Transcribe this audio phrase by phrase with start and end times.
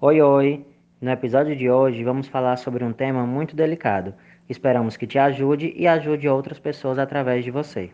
[0.00, 0.64] Oi, oi!
[1.00, 4.14] No episódio de hoje vamos falar sobre um tema muito delicado.
[4.48, 7.90] Esperamos que te ajude e ajude outras pessoas através de você.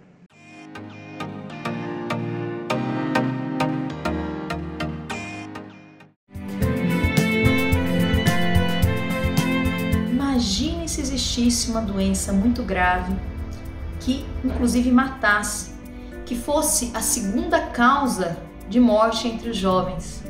[10.11, 13.14] Imagine se existisse uma doença muito grave
[14.00, 15.75] que, inclusive, matasse,
[16.27, 18.36] que fosse a segunda causa
[18.68, 20.22] de morte entre os jovens.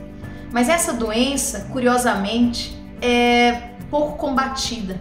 [0.55, 5.01] Mas essa doença, curiosamente, é pouco combatida.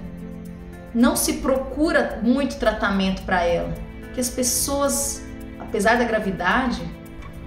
[0.96, 3.72] Não se procura muito tratamento para ela,
[4.16, 5.22] que as pessoas,
[5.60, 6.82] apesar da gravidade,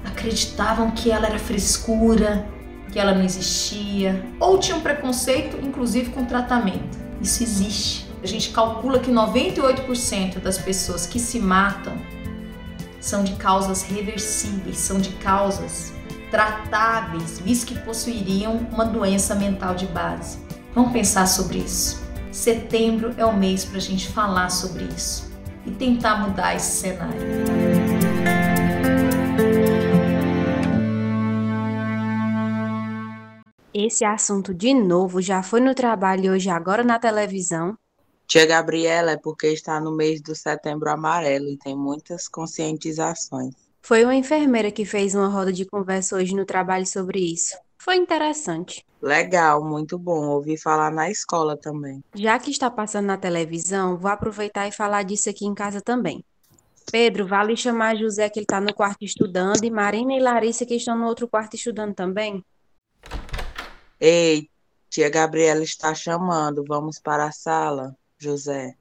[0.04, 2.46] acreditavam que ela era frescura,
[2.92, 6.96] que ela não existia, ou tinham preconceito, inclusive com tratamento.
[7.20, 8.08] Isso existe.
[8.22, 11.96] A gente calcula que 98% das pessoas que se matam
[13.00, 15.95] são de causas reversíveis, são de causas
[16.30, 20.38] tratáveis, visto que possuiriam uma doença mental de base.
[20.74, 22.04] Vamos pensar sobre isso.
[22.30, 25.32] Setembro é o mês para a gente falar sobre isso
[25.64, 27.20] e tentar mudar esse cenário.
[33.72, 37.76] Esse assunto de novo já foi no trabalho e hoje agora na televisão.
[38.26, 43.65] Tia Gabriela é porque está no mês do setembro amarelo e tem muitas conscientizações.
[43.86, 47.56] Foi uma enfermeira que fez uma roda de conversa hoje no trabalho sobre isso.
[47.78, 48.84] Foi interessante.
[49.00, 50.26] Legal, muito bom.
[50.26, 52.02] Ouvi falar na escola também.
[52.12, 56.24] Já que está passando na televisão, vou aproveitar e falar disso aqui em casa também.
[56.90, 60.74] Pedro, vale chamar José que ele está no quarto estudando e Marina e Larissa que
[60.74, 62.44] estão no outro quarto estudando também?
[64.00, 64.50] Ei,
[64.90, 66.64] tia Gabriela está chamando.
[66.66, 68.74] Vamos para a sala, José.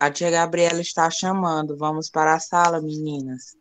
[0.00, 1.76] A tia Gabriela está chamando.
[1.76, 3.56] Vamos para a sala, meninas.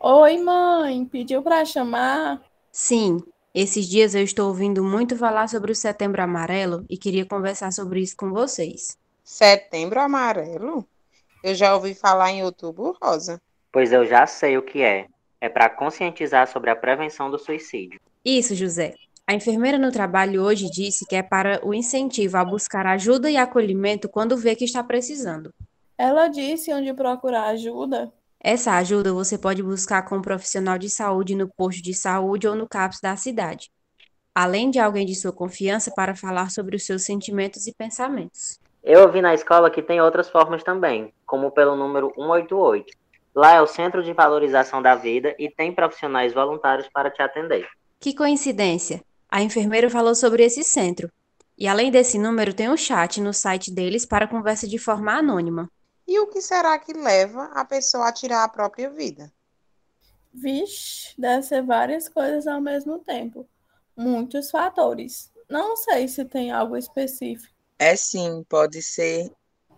[0.00, 1.04] Oi, mãe.
[1.04, 2.42] Pediu para chamar?
[2.72, 3.22] Sim.
[3.54, 8.00] Esses dias eu estou ouvindo muito falar sobre o Setembro Amarelo e queria conversar sobre
[8.00, 8.98] isso com vocês.
[9.22, 10.84] Setembro Amarelo?
[11.44, 13.40] Eu já ouvi falar em Outubro Rosa.
[13.70, 15.06] Pois eu já sei o que é.
[15.40, 18.00] É para conscientizar sobre a prevenção do suicídio.
[18.24, 18.94] Isso, José.
[19.32, 23.36] A enfermeira no trabalho hoje disse que é para o incentivo a buscar ajuda e
[23.38, 25.54] acolhimento quando vê que está precisando.
[25.96, 28.12] Ela disse onde procurar ajuda?
[28.38, 32.54] Essa ajuda você pode buscar com um profissional de saúde no posto de saúde ou
[32.54, 33.70] no CAPS da cidade,
[34.34, 38.60] além de alguém de sua confiança para falar sobre os seus sentimentos e pensamentos.
[38.84, 42.84] Eu ouvi na escola que tem outras formas também, como pelo número 188.
[43.34, 47.66] Lá é o Centro de Valorização da Vida e tem profissionais voluntários para te atender.
[47.98, 49.02] Que coincidência!
[49.32, 51.10] A enfermeira falou sobre esse centro.
[51.56, 55.70] E além desse número, tem um chat no site deles para conversa de forma anônima.
[56.06, 59.32] E o que será que leva a pessoa a tirar a própria vida?
[60.34, 63.48] Vixe, deve ser várias coisas ao mesmo tempo.
[63.96, 65.32] Muitos fatores.
[65.48, 67.54] Não sei se tem algo específico.
[67.78, 69.32] É sim, pode ser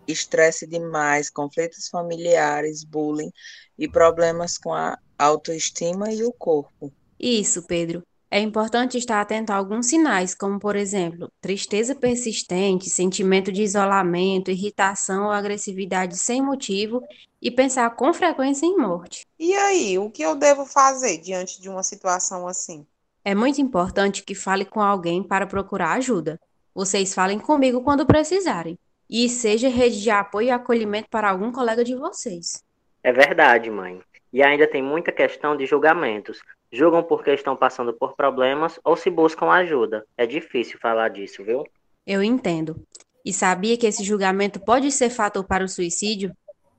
[0.05, 3.31] estresse demais, conflitos familiares, bullying
[3.79, 6.93] e problemas com a autoestima e o corpo.
[7.21, 8.05] Isso, Pedro.
[8.35, 14.51] É importante estar atento a alguns sinais, como, por exemplo, tristeza persistente, sentimento de isolamento,
[14.51, 17.01] irritação ou agressividade sem motivo
[17.41, 19.25] e pensar com frequência em morte.
[19.39, 22.85] E aí, o que eu devo fazer diante de uma situação assim?
[23.25, 26.41] É muito importante que fale com alguém para procurar ajuda.
[26.75, 28.77] Vocês falem comigo quando precisarem.
[29.09, 32.65] E seja rede de apoio e acolhimento para algum colega de vocês.
[33.01, 34.01] É verdade, mãe.
[34.33, 36.41] E ainda tem muita questão de julgamentos.
[36.75, 40.05] Julgam porque estão passando por problemas ou se buscam ajuda.
[40.19, 41.65] É difícil falar disso, viu?
[42.05, 42.85] Eu entendo.
[43.25, 46.37] E sabia que esse julgamento pode ser fator para o suicídio?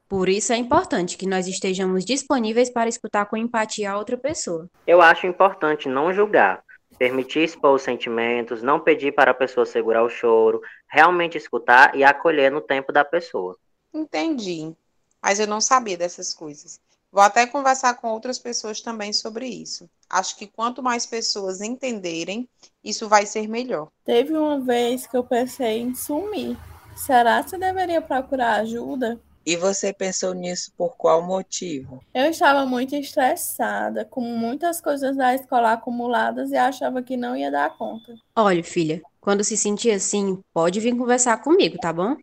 [0.09, 4.69] Por isso é importante que nós estejamos disponíveis para escutar com empatia a outra pessoa.
[4.85, 6.62] Eu acho importante não julgar,
[7.00, 12.03] permitir expor os sentimentos, não pedir para a pessoa segurar o choro, realmente escutar e
[12.03, 13.57] acolher no tempo da pessoa.
[13.94, 14.75] Entendi.
[15.24, 16.81] Mas eu não sabia dessas coisas.
[17.15, 19.89] Vou até conversar com outras pessoas também sobre isso.
[20.09, 22.45] Acho que quanto mais pessoas entenderem,
[22.83, 23.88] isso vai ser melhor.
[24.03, 26.57] Teve uma vez que eu pensei em sumir.
[26.94, 29.17] Será que deveria procurar ajuda?
[29.45, 32.03] E você pensou nisso por qual motivo?
[32.13, 37.50] Eu estava muito estressada, com muitas coisas da escola acumuladas e achava que não ia
[37.50, 38.13] dar conta.
[38.35, 42.18] Olha, filha, quando se sentir assim, pode vir conversar comigo, tá bom?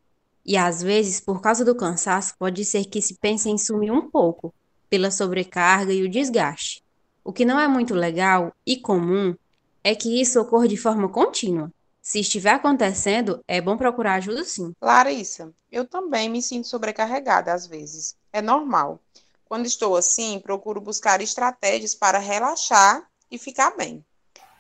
[0.45, 4.11] E às vezes, por causa do cansaço, pode ser que se pense em sumir um
[4.11, 4.53] pouco,
[4.93, 6.85] pela sobrecarga e o desgaste.
[7.25, 9.35] O que não é muito legal e comum
[9.83, 11.73] é que isso ocorra de forma contínua.
[12.03, 14.75] Se estiver acontecendo, é bom procurar ajuda sim.
[14.83, 18.15] Larissa, eu também me sinto sobrecarregada às vezes.
[18.31, 19.01] É normal.
[19.47, 24.05] Quando estou assim, procuro buscar estratégias para relaxar e ficar bem.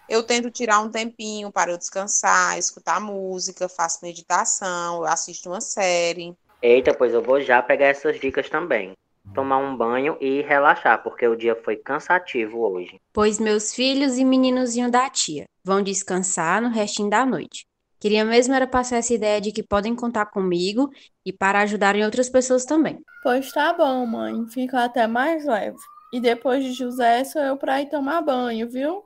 [0.09, 6.35] Eu tento tirar um tempinho para eu descansar, escutar música, faço meditação, assisto uma série.
[6.63, 8.95] Eita, pois eu vou já pegar essas dicas também.
[9.35, 13.01] Tomar um banho e relaxar, porque o dia foi cansativo hoje.
[13.13, 17.65] Pois meus filhos e meninozinho da tia vão descansar no restinho da noite.
[18.01, 20.91] Queria mesmo era passar essa ideia de que podem contar comigo
[21.25, 22.99] e para ajudarem outras pessoas também.
[23.23, 24.45] Pois tá bom, mãe.
[24.49, 25.77] Fica até mais leve.
[26.13, 29.05] E depois de José, sou eu para ir tomar banho, viu?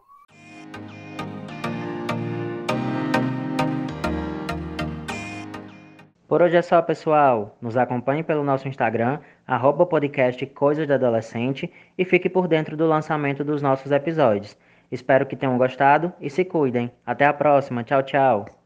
[6.28, 7.56] Por hoje é só, pessoal.
[7.60, 12.86] Nos acompanhe pelo nosso Instagram, arroba podcast Coisas de Adolescente e fique por dentro do
[12.86, 14.56] lançamento dos nossos episódios.
[14.90, 16.90] Espero que tenham gostado e se cuidem.
[17.04, 17.84] Até a próxima.
[17.84, 18.65] Tchau, tchau.